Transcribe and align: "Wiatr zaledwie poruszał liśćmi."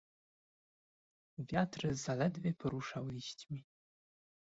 "Wiatr 1.37 1.93
zaledwie 1.93 2.53
poruszał 2.53 3.07
liśćmi." 3.07 3.65